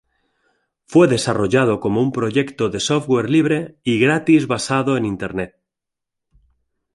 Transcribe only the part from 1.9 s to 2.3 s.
un